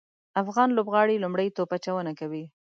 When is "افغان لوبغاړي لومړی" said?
0.41-1.47